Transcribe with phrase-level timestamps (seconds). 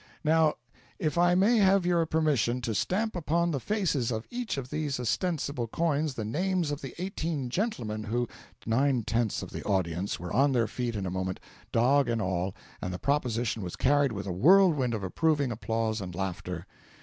[0.23, 0.55] Now
[0.97, 4.99] if I may have your permission to stamp upon the faces of each of these
[4.99, 8.27] ostensible coins the names of the eighteen gentlemen who"
[8.65, 11.39] Nine tenths of the audience were on their feet in a moment
[11.71, 16.15] dog and all and the proposition was carried with a whirlwind of approving applause and
[16.15, 16.65] laughter.